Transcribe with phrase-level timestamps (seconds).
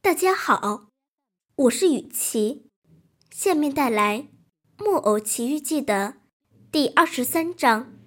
[0.00, 0.90] 大家好，
[1.56, 2.70] 我是雨琪，
[3.30, 4.28] 下面带来
[4.84, 6.18] 《木偶奇遇记》的
[6.70, 7.97] 第二十三章。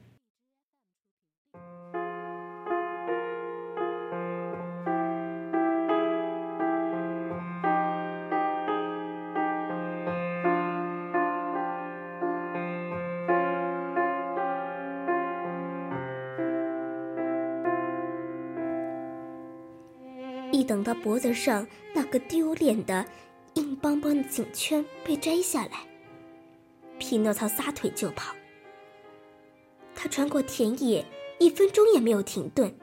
[20.52, 23.06] 一等到脖子上那个丢脸的
[23.54, 25.86] 硬邦邦的颈圈被摘下来，
[27.00, 28.36] 匹诺曹撒腿就跑。
[29.96, 31.06] 他穿过田野，
[31.40, 32.74] 一分钟也没有停顿，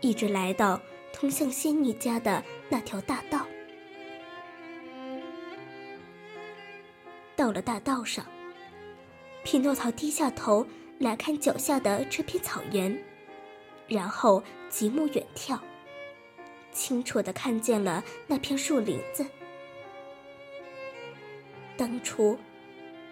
[0.00, 0.80] 一直来到
[1.12, 3.46] 通向仙女家的那条大道。
[7.36, 8.24] 到了大道上，
[9.42, 10.66] 匹诺曹低下头
[10.98, 12.96] 来看脚下的这片草原，
[13.86, 15.58] 然后极目远眺。
[16.74, 19.24] 清楚的看见了那片树林子。
[21.76, 22.36] 当初，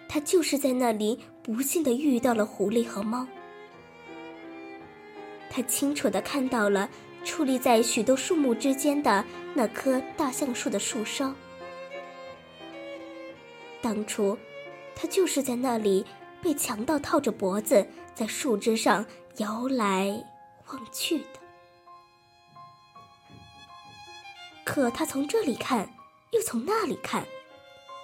[0.07, 3.25] 他就是在那里不幸的遇到了狐狸和猫。
[5.49, 6.89] 他清楚的看到了
[7.23, 11.33] 矗立在许多树木之间的那棵大橡树的树梢。
[13.81, 14.37] 当初，
[14.95, 16.05] 他就是在那里
[16.41, 19.05] 被强盗套着脖子在树枝上
[19.37, 20.23] 摇来
[20.63, 21.42] 晃去的。
[24.65, 25.93] 可他从这里看，
[26.31, 27.25] 又从那里看，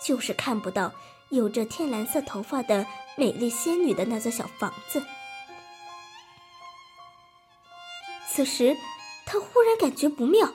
[0.04, 0.92] 就是看不到
[1.30, 2.86] 有着天蓝色头发的
[3.16, 5.02] 美丽仙女的那座小房子。
[8.28, 8.76] 此时，
[9.26, 10.54] 他忽然感觉不妙，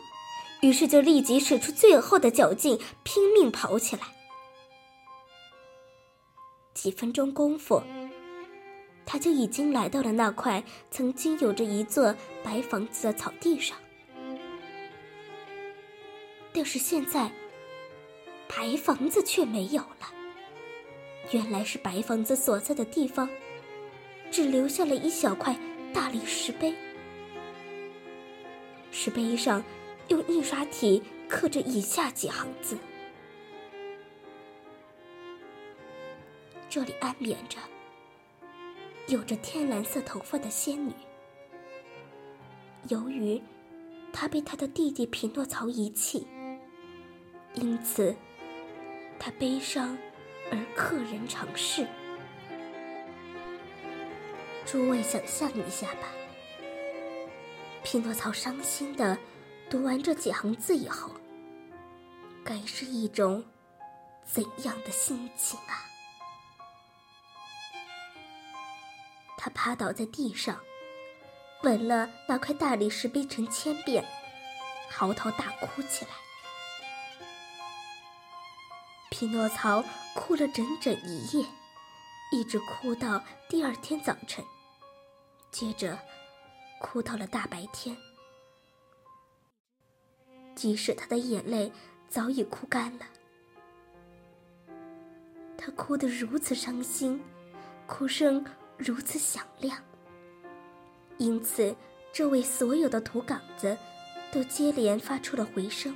[0.60, 4.02] 于是就立即使出最后的脚劲，拼命跑起来。
[6.72, 7.82] 几分钟功夫，
[9.06, 13.76] 他就已经来到了那块曾经有着一座白房子的草地上。
[16.56, 17.28] 但是现在，
[18.48, 20.08] 白房子却没有了。
[21.32, 23.28] 原来是白房子所在的地方，
[24.30, 25.58] 只留下了一小块
[25.92, 26.72] 大理石碑。
[28.92, 29.64] 石碑上
[30.06, 32.78] 用印刷体刻着以下几行字
[36.70, 37.58] ：“这里安眠着
[39.08, 40.92] 有着天蓝色头发的仙女。
[42.88, 43.42] 由于
[44.12, 46.24] 她被她的弟弟匹诺曹遗弃。”
[47.54, 48.14] 因此，
[49.18, 49.96] 他悲伤
[50.50, 51.86] 而刻人长逝。
[54.66, 56.08] 诸位想象一下吧，
[57.84, 59.16] 匹诺曹伤心的
[59.70, 61.12] 读完这几行字以后，
[62.44, 63.44] 该是一种
[64.24, 65.86] 怎样的心情啊？
[69.38, 70.58] 他趴倒在地上，
[71.62, 74.04] 吻了那块大理石碑成千遍，
[74.90, 76.10] 嚎啕大哭起来。
[79.16, 79.80] 匹诺曹
[80.16, 81.46] 哭了整整一夜，
[82.32, 84.44] 一直哭到第二天早晨，
[85.52, 85.96] 接着
[86.80, 87.96] 哭到了大白天。
[90.56, 91.70] 即使他的眼泪
[92.08, 93.06] 早已哭干了，
[95.56, 97.22] 他哭得如此伤心，
[97.86, 98.44] 哭声
[98.76, 99.78] 如此响亮，
[101.18, 101.72] 因此
[102.12, 103.78] 周围所有的土岗子
[104.32, 105.94] 都接连发出了回声。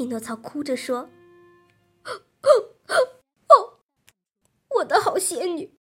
[0.00, 1.10] 匹诺曹哭着说
[2.40, 3.76] ：“哦，
[4.76, 5.78] 我的好仙女，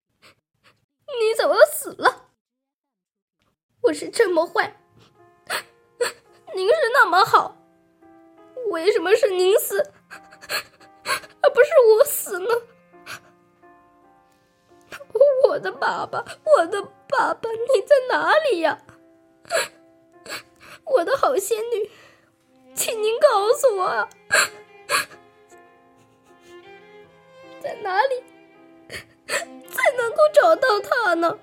[1.07, 2.33] 你怎么死了？
[3.83, 4.83] 我是这么坏，
[6.53, 7.57] 您是那么好，
[8.73, 9.81] 为什么是您死，
[11.41, 12.49] 而不是我死呢？
[15.47, 18.85] 我的爸爸，我的爸爸，你在哪里呀？
[20.87, 21.89] 我的好仙女。”
[22.75, 23.08] 请你
[23.59, 24.09] 诉我，
[27.61, 28.23] 在哪里
[29.69, 31.37] 才能够找到他呢？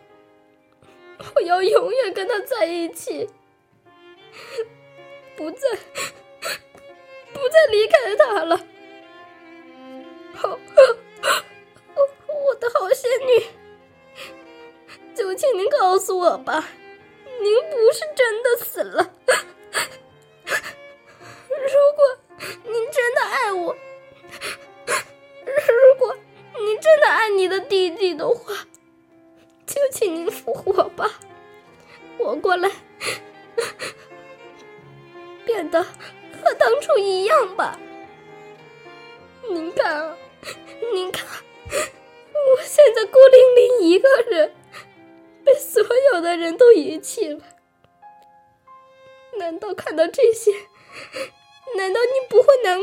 [1.36, 3.30] 我要永远跟他在一起，
[5.36, 5.68] 不再
[7.34, 8.58] 不再离开他了。
[10.36, 10.58] 好，
[12.48, 13.46] 我的好仙女，
[15.14, 16.70] 就请您告诉我吧，
[17.42, 19.12] 您不是真的死了。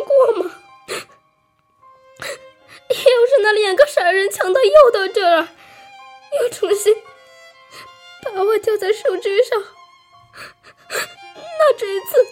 [0.05, 0.51] 过吗？
[2.89, 5.49] 要是那两个傻人强盗又到这儿，
[6.41, 6.95] 又重新
[8.23, 9.63] 把我吊在树枝上，
[10.91, 12.27] 那这一次，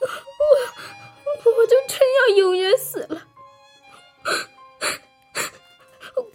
[0.00, 3.26] 我我就真要永远死了，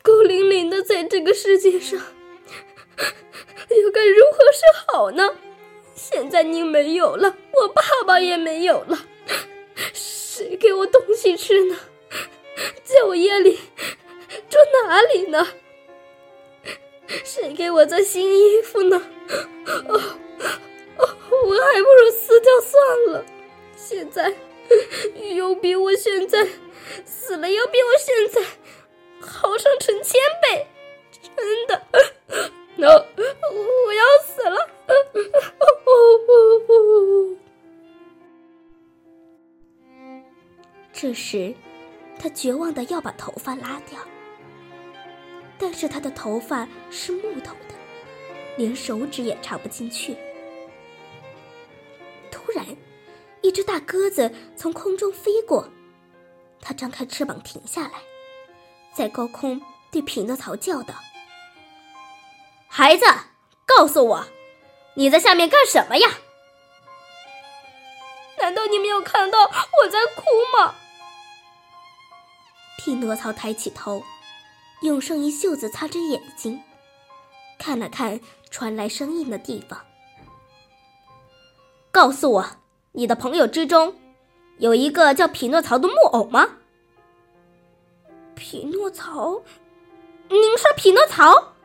[0.04, 5.38] 孤零零的在这个世界上，又该如何是好呢？
[5.95, 9.00] 现在你没有了，我爸爸也没有了，
[10.47, 11.75] 谁给我东西吃呢？
[12.83, 13.57] 在我夜里
[14.47, 15.47] 住哪里呢？
[17.24, 19.01] 谁给我做新衣服呢？
[19.88, 20.00] 哦，
[21.00, 23.25] 我还不如死掉算了。
[23.75, 24.36] 现在
[25.36, 26.47] 又比我现在
[27.03, 28.44] 死了，又比我现在
[29.19, 30.68] 好上成千倍，
[31.24, 31.81] 真的。
[32.75, 34.69] no，我要死了。
[40.95, 41.53] 这时。
[42.18, 44.00] 他绝望的要把头发拉掉，
[45.59, 47.75] 但是他的头发是木头的，
[48.56, 50.15] 连手指也插不进去。
[52.31, 52.65] 突然，
[53.42, 55.69] 一只大鸽子从空中飞过，
[56.62, 57.95] 它张开翅膀停下来，
[58.94, 59.62] 在高空
[59.92, 60.95] 对匹诺曹叫道
[62.69, 63.06] ：“孩子，
[63.65, 64.25] 告诉我，
[64.94, 66.09] 你在下面干什么呀？
[68.39, 70.24] 难道你没有看到我在哭
[70.57, 70.75] 吗？”
[72.86, 74.04] 匹诺曹抬起头，
[74.84, 76.62] 用上衣袖子擦着眼睛，
[77.58, 78.20] 看了看
[78.52, 79.84] 传来声音的地方。
[81.90, 82.46] 告诉我，
[82.92, 83.96] 你的朋友之中，
[84.60, 86.48] 有一个叫匹诺曹的木偶吗？
[88.36, 89.42] 匹诺曹，
[90.30, 91.56] 您说匹诺曹？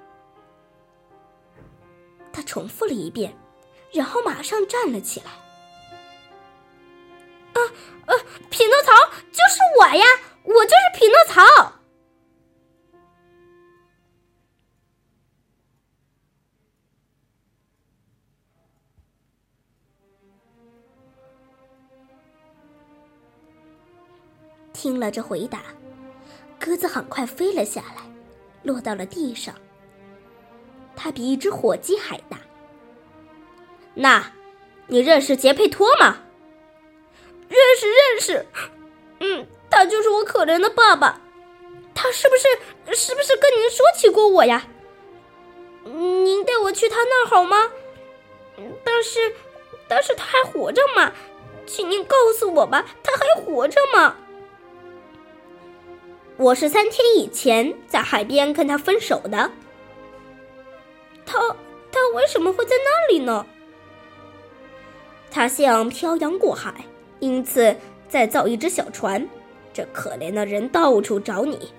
[2.32, 3.37] 他重复了一遍，
[3.93, 5.32] 然后马上站了起来。
[7.52, 7.61] 啊
[8.06, 8.16] 啊，
[8.49, 8.93] 匹诺曹
[9.31, 10.06] 就是我呀！
[10.52, 11.73] 我就是匹诺曹。
[24.73, 25.62] 听了这回答，
[26.58, 28.02] 鸽子很快飞了下来，
[28.62, 29.55] 落到了地上。
[30.97, 32.38] 它比一只火鸡还大。
[33.94, 34.32] 那，
[34.87, 36.17] 你认识杰佩托吗？
[37.49, 38.47] 认识，认识。
[39.20, 39.47] 嗯。
[39.80, 41.18] 他就是我可怜的爸爸，
[41.94, 44.68] 他是不是是不是跟您说起过我呀？
[45.84, 47.56] 您带我去他那儿好吗？
[48.84, 49.32] 但是，
[49.88, 51.10] 但是他还活着吗？
[51.64, 54.16] 请您告诉我吧，他还活着吗？
[56.36, 59.50] 我是三天以前在海边跟他分手的。
[61.24, 61.38] 他
[61.90, 63.46] 他为什么会在那里呢？
[65.30, 66.84] 他想漂洋过海，
[67.18, 67.74] 因此
[68.10, 69.26] 再造一只小船。
[69.72, 71.72] 这可怜的人到处找你，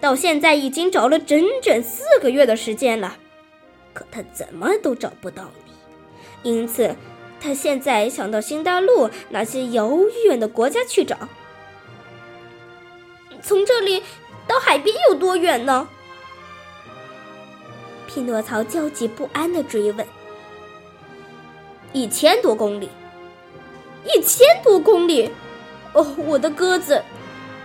[0.00, 3.16] 到现在已经找了整整四个月的时间了，
[3.92, 6.50] 可他怎么都找不到你。
[6.50, 6.94] 因此，
[7.40, 11.16] 他现在想到新大陆那些遥远的国家去找。
[13.42, 14.02] 从这里
[14.46, 15.88] 到海边有多远呢？
[18.06, 20.06] 匹诺曹焦急不安的追问。
[21.92, 22.88] 一千多公里，
[24.04, 25.30] 一千多公里！
[25.92, 27.02] 哦，我的鸽子！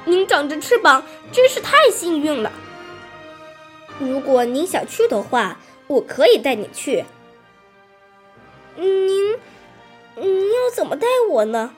[0.09, 2.51] 您长着翅膀，真是太幸运了。
[3.99, 7.05] 如果您想去的话，我可以带你去。
[8.75, 9.37] 您，
[10.15, 11.75] 您要怎么带我呢？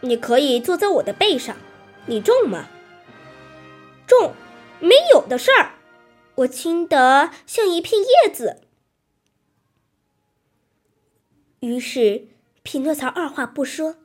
[0.00, 1.56] 你可以坐在我的背上。
[2.06, 2.68] 你重吗？
[4.06, 4.34] 重，
[4.80, 5.72] 没有的事儿。
[6.36, 8.62] 我轻得像一片叶子。
[11.60, 12.28] 于是，
[12.62, 13.96] 匹诺曹二话不说，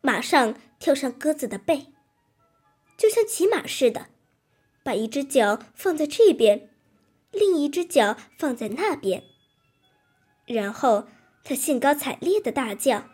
[0.00, 0.54] 马上。
[0.80, 1.88] 跳上鸽子的背，
[2.96, 4.06] 就像骑马似的，
[4.82, 6.70] 把一只脚放在这边，
[7.30, 9.24] 另一只脚放在那边。
[10.46, 11.06] 然后
[11.44, 13.04] 他兴高采烈的大叫：“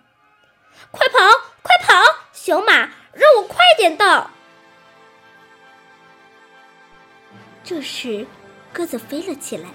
[0.93, 1.19] 快跑，
[1.63, 1.95] 快跑！
[2.33, 4.31] 小马，让我快点到！”
[7.65, 8.29] 这时，
[8.73, 9.71] 鸽子飞了起来，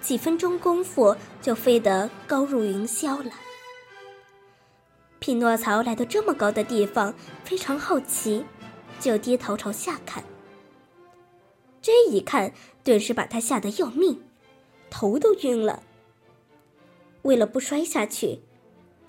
[0.00, 3.30] 几分钟功夫就飞得高入云霄了。
[5.18, 8.44] 匹诺曹来到这么高的地方，非常好奇，
[9.00, 10.22] 就低头朝下看。
[11.82, 12.52] 这一看，
[12.84, 14.22] 顿时把他吓得要命，
[14.90, 15.82] 头都晕了。
[17.22, 18.40] 为了不摔下去，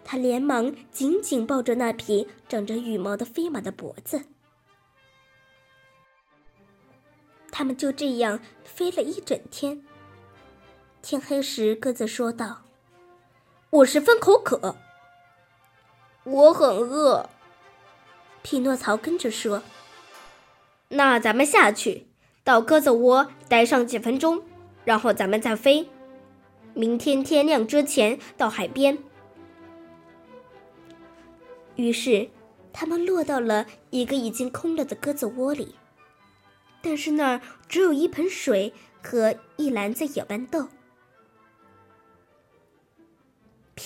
[0.03, 4.23] 他连忙紧紧抱着那匹长着羽毛的飞马的脖子。
[7.51, 9.83] 他们就这样飞了一整天。
[11.01, 12.63] 天黑时，鸽子说道
[13.69, 14.75] ：“我十分口渴。
[16.27, 17.29] 我很饿。
[18.43, 19.63] 匹诺曹跟着说
[20.89, 22.07] ：“那咱们下去，
[22.43, 24.43] 到鸽子窝待上几分钟，
[24.83, 25.87] 然后咱们再飞。
[26.73, 28.97] 明天天亮之前到海边。”
[31.75, 32.29] 于是，
[32.73, 35.75] 他们落到了一个已经空了的鸽子窝里，
[36.81, 40.67] 但是那儿只有一盆水和一篮子野豌豆。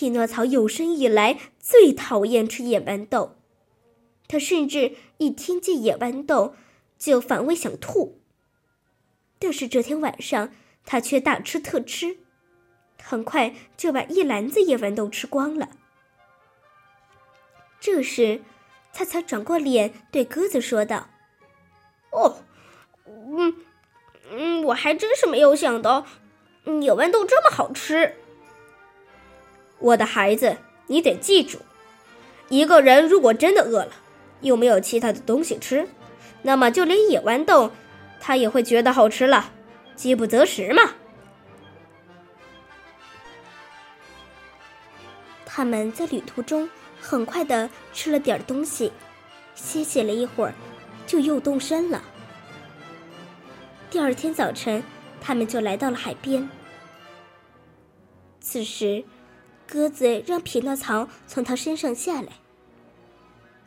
[0.01, 3.36] 匹诺曹有生以来最讨厌吃野豌豆。
[4.27, 6.55] 他甚至一听见野豌豆
[6.98, 8.20] 就反胃想吐。
[9.38, 10.50] 但是这天晚上
[10.88, 12.17] 他却大吃特吃，
[13.03, 15.70] 很快就把一篮子野豌豆吃光了。
[17.79, 18.41] 这时，
[18.91, 21.12] 他才转过脸对鸽子说道
[22.10, 22.41] ：“哦，
[23.05, 23.55] 嗯，
[24.31, 26.08] 嗯，我还真是没有想到，
[26.65, 28.15] 野豌豆这么好吃。
[29.81, 30.57] 我的孩子，
[30.88, 31.59] 你得记住，
[32.50, 33.91] 一个人如果真的饿了。”
[34.41, 35.88] 又没有其他的东西吃，
[36.41, 37.69] 那么就连野豌豆，
[38.19, 39.51] 他也会觉得好吃了。
[39.95, 40.81] 饥不择食嘛。
[45.45, 46.67] 他们在旅途中
[47.00, 48.91] 很快的吃了点东西，
[49.53, 50.55] 歇息了一会儿，
[51.05, 52.01] 就又动身了。
[53.91, 54.83] 第二天早晨，
[55.21, 56.50] 他们就来到了海边。
[58.39, 59.03] 此时，
[59.72, 62.34] 鸽子让匹诺曹从他身上下来。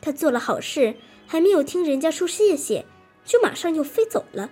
[0.01, 2.85] 他做了好事，还没有听人家说谢谢，
[3.25, 4.51] 就马上又飞走了。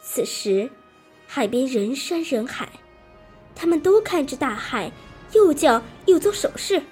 [0.00, 0.70] 此时，
[1.26, 2.68] 海边人山人海，
[3.56, 4.92] 他们都看着大海，
[5.32, 6.84] 又叫又做手势。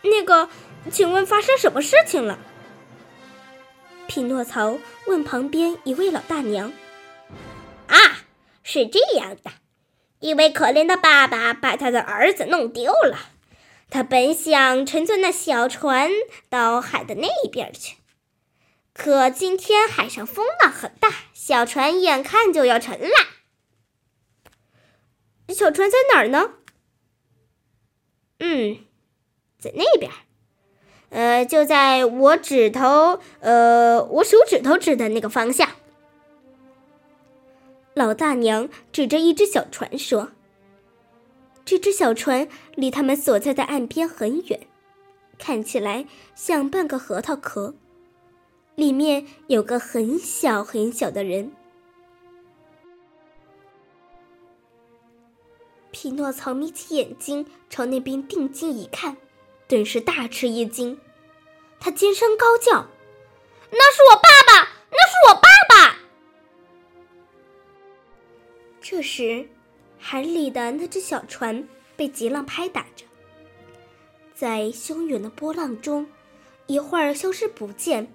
[0.00, 0.48] 那个，
[0.90, 2.38] 请问发生什么事情了？
[4.08, 6.72] 匹诺曹问旁边一位老大娘。
[7.88, 8.24] 啊，
[8.62, 9.50] 是这样的，
[10.20, 13.18] 一位可怜的爸爸把他的儿子弄丢了。
[13.90, 16.08] 他本想乘坐那小船
[16.48, 17.96] 到海的那边去，
[18.92, 23.16] 可今天海上风浪很大，小船眼看就要沉了。
[25.48, 26.52] 小船在哪儿呢？
[28.38, 28.78] 嗯，
[29.58, 30.12] 在那边，
[31.08, 35.69] 呃，就在我指头，呃，我手指头指的那个方向。
[38.00, 40.30] 老大娘指着一只小船说。
[41.66, 44.58] 这只小船离他们所在的岸边很远，
[45.38, 47.74] 看起来像半个核桃壳，
[48.74, 51.52] 里面有个很小很小的人。
[55.90, 59.18] 匹诺曹眯起眼睛朝那边定睛一看，
[59.68, 60.98] 顿时大吃一惊，
[61.78, 62.86] 他尖声高叫
[63.70, 64.59] ：“那是我爸爸！
[68.90, 69.46] 这时。
[70.02, 73.04] 海里的那只小船被急浪拍打着，
[74.34, 76.08] 在汹涌的波浪中，
[76.66, 78.12] 一会儿消失不见，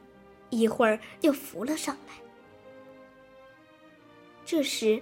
[0.49, 2.15] 一会儿又浮了上来。
[4.45, 5.01] 这时，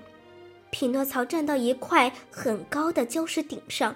[0.70, 3.96] 匹诺曹站到一块很高的礁石顶上，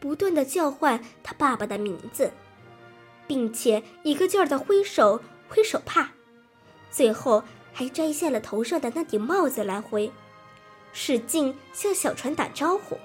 [0.00, 2.30] 不断的叫唤他爸爸的名字，
[3.26, 6.12] 并且一个劲儿的挥手挥手帕，
[6.90, 10.10] 最后还摘下了头上的那顶帽子来挥。
[10.92, 12.98] 使劲向小船打招呼。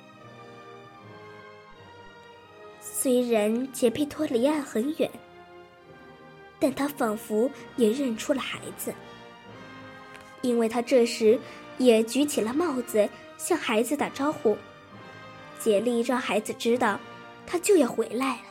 [2.82, 5.10] 虽然杰佩托离岸很远，
[6.60, 8.94] 但他仿佛也认出了孩子，
[10.42, 11.40] 因为他这时
[11.78, 14.58] 也举起了帽子向孩子打招呼，
[15.60, 17.00] 竭力让孩子知道
[17.46, 18.42] 他就要回来了。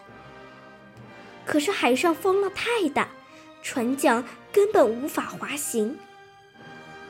[1.45, 3.09] 可是海上风浪太大，
[3.63, 5.99] 船桨根本无法滑行，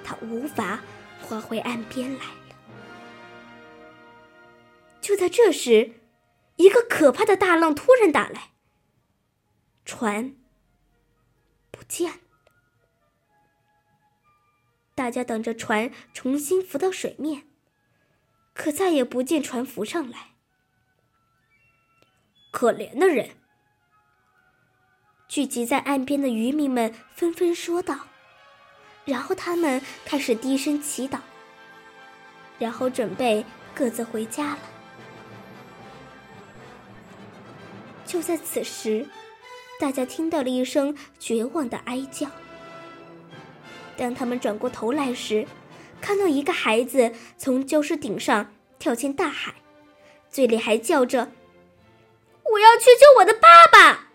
[0.03, 0.81] 他无法。
[1.27, 2.57] 划回岸边来了。
[5.01, 6.01] 就在这时，
[6.57, 8.53] 一个可怕的大浪突然打来，
[9.85, 10.37] 船
[11.71, 12.19] 不见了。
[14.95, 17.49] 大家等着船重新浮到水面，
[18.55, 20.37] 可再也不见船浮上来。
[22.51, 23.37] 可怜的人！
[25.29, 28.09] 聚集在岸边的渔民们纷纷说道。
[29.07, 31.19] 然后他们开始低声祈祷，
[32.59, 33.43] 然后准备
[33.75, 34.59] 各自回家了。
[38.05, 39.07] 就在此时，
[39.81, 42.29] 大家听到了一声绝望的哀叫。
[43.97, 45.47] 当他们转过头来时，
[46.01, 49.55] 看到一个孩子从教室顶上跳进大海，
[50.29, 51.31] 嘴里还叫着
[52.53, 54.06] ：“我要去救我的爸爸。”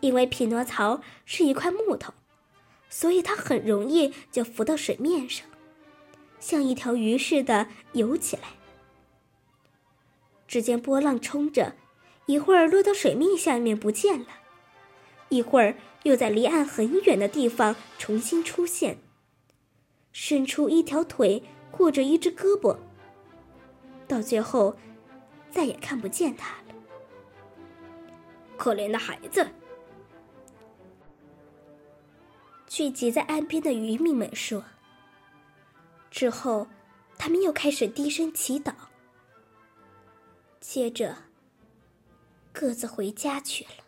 [0.00, 2.12] 因为匹诺曹是一块木头，
[2.88, 5.46] 所以他很容易就浮到水面上。
[6.40, 8.42] 像一条鱼似的游起来。
[10.46, 11.74] 只见波浪冲着，
[12.26, 14.28] 一会儿落到水面下面不见了，
[15.28, 15.74] 一会儿
[16.04, 18.98] 又在离岸很远的地方重新出现，
[20.12, 22.78] 伸出一条腿或者一只胳膊，
[24.06, 24.76] 到最后
[25.50, 26.74] 再也看不见它了。
[28.56, 29.48] 可怜的孩子！
[32.68, 34.62] 聚集在岸边的渔民们说。
[36.10, 36.68] 之后，
[37.16, 38.72] 他们又开始低声祈祷。
[40.60, 41.16] 接着，
[42.52, 43.87] 各自回家去了。